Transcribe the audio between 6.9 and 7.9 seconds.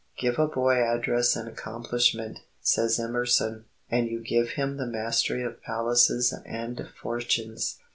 fortunes.